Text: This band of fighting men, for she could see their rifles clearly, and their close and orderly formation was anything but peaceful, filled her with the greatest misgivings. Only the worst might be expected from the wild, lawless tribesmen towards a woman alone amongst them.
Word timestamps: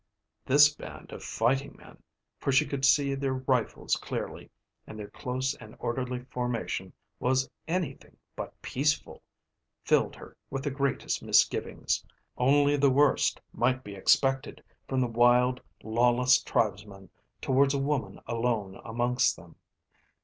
This 0.47 0.73
band 0.73 1.11
of 1.11 1.23
fighting 1.23 1.75
men, 1.77 2.01
for 2.39 2.51
she 2.51 2.65
could 2.65 2.83
see 2.83 3.13
their 3.13 3.35
rifles 3.35 3.95
clearly, 3.97 4.49
and 4.87 4.97
their 4.97 5.11
close 5.11 5.53
and 5.53 5.75
orderly 5.77 6.23
formation 6.31 6.91
was 7.19 7.47
anything 7.67 8.17
but 8.35 8.59
peaceful, 8.63 9.21
filled 9.85 10.15
her 10.15 10.35
with 10.49 10.63
the 10.63 10.71
greatest 10.71 11.21
misgivings. 11.21 12.03
Only 12.35 12.77
the 12.77 12.89
worst 12.89 13.39
might 13.53 13.83
be 13.83 13.93
expected 13.93 14.63
from 14.87 15.01
the 15.01 15.07
wild, 15.07 15.61
lawless 15.83 16.41
tribesmen 16.41 17.11
towards 17.39 17.75
a 17.75 17.77
woman 17.77 18.19
alone 18.25 18.81
amongst 18.83 19.35
them. 19.35 19.55